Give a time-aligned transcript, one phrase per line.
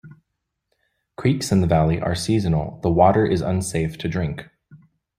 [1.15, 4.49] Creeks in the valley are seasonal, the water is unsafe to drink.